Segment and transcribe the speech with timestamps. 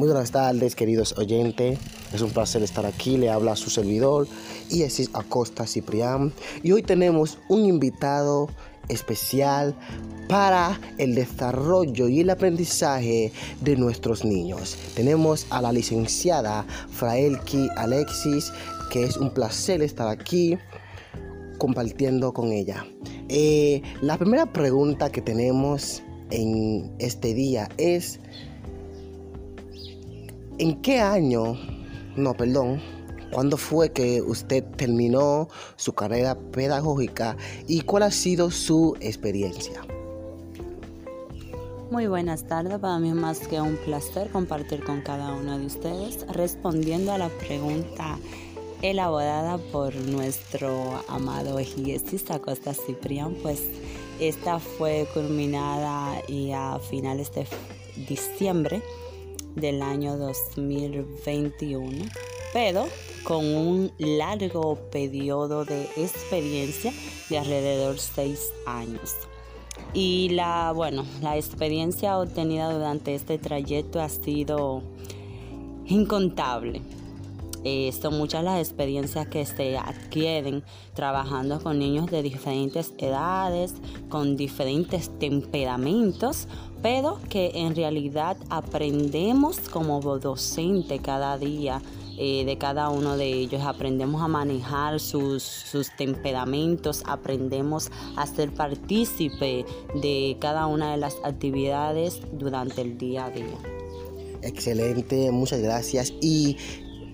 [0.00, 1.78] Muy buenas tardes, queridos oyentes.
[2.14, 3.18] Es un placer estar aquí.
[3.18, 4.26] Le habla su servidor,
[4.70, 6.32] Iesis Acosta Ciprián.
[6.62, 8.48] Y hoy tenemos un invitado
[8.88, 9.74] especial
[10.26, 13.30] para el desarrollo y el aprendizaje
[13.60, 14.78] de nuestros niños.
[14.94, 18.54] Tenemos a la licenciada Fraelki Alexis,
[18.90, 20.56] que es un placer estar aquí
[21.58, 22.86] compartiendo con ella.
[23.28, 28.18] Eh, la primera pregunta que tenemos en este día es,
[30.60, 31.56] ¿en qué año,
[32.16, 32.82] no, perdón,
[33.32, 37.34] cuándo fue que usted terminó su carrera pedagógica
[37.66, 39.80] y cuál ha sido su experiencia?
[41.90, 45.64] Muy buenas tardes, para mí es más que un placer compartir con cada uno de
[45.64, 48.18] ustedes respondiendo a la pregunta
[48.82, 53.62] elaborada por nuestro amado ejidecista Costa Ciprián, pues
[54.20, 57.46] esta fue culminada y a finales de
[58.06, 58.82] diciembre
[59.54, 62.06] del año 2021,
[62.52, 62.86] pero
[63.24, 66.92] con un largo periodo de experiencia
[67.28, 69.14] de alrededor seis años.
[69.92, 74.82] Y la, bueno, la experiencia obtenida durante este trayecto ha sido
[75.86, 76.82] incontable.
[77.64, 80.62] Eh, son muchas las experiencias que se adquieren
[80.94, 83.74] trabajando con niños de diferentes edades,
[84.08, 86.48] con diferentes temperamentos,
[86.82, 91.82] pero que en realidad aprendemos como docente cada día
[92.16, 93.62] eh, de cada uno de ellos.
[93.62, 101.16] Aprendemos a manejar sus, sus temperamentos, aprendemos a ser partícipe de cada una de las
[101.24, 103.58] actividades durante el día a día.
[104.42, 106.12] Excelente, muchas gracias.
[106.22, 106.56] Y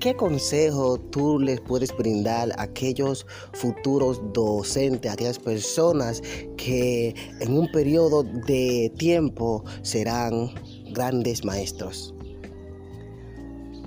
[0.06, 6.22] ¿Qué consejo tú les puedes brindar a aquellos futuros docentes, a aquellas personas
[6.56, 10.50] que en un periodo de tiempo serán
[10.92, 12.14] grandes maestros?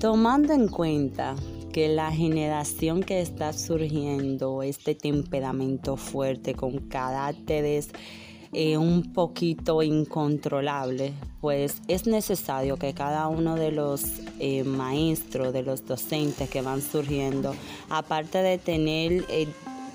[0.02, 1.38] Tomando en cuenta
[1.72, 7.92] que la generación que está surgiendo, este temperamento fuerte con caracteres
[8.52, 14.04] eh, un poquito incontrolable, pues es necesario que cada uno de los
[14.40, 17.54] eh, maestros, de los docentes que van surgiendo,
[17.90, 19.48] aparte de tener eh,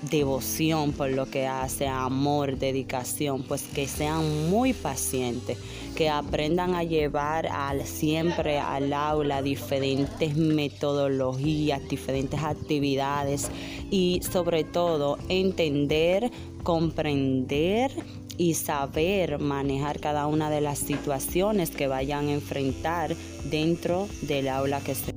[0.09, 5.57] devoción por lo que hace, amor, dedicación, pues que sean muy pacientes,
[5.95, 13.49] que aprendan a llevar al, siempre al aula diferentes metodologías, diferentes actividades
[13.91, 16.31] y sobre todo entender,
[16.63, 17.91] comprender
[18.37, 23.15] y saber manejar cada una de las situaciones que vayan a enfrentar
[23.49, 25.13] dentro del aula que se.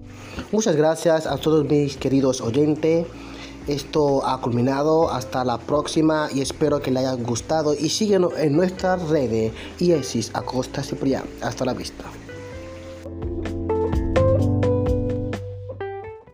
[0.53, 3.07] Muchas gracias a todos mis queridos oyentes.
[3.67, 5.11] Esto ha culminado.
[5.11, 7.75] Hasta la próxima y espero que les haya gustado.
[7.75, 9.53] Y síguenos en nuestras redes.
[9.79, 11.25] IESIS Acosta Ciprián.
[11.43, 12.05] Hasta la vista.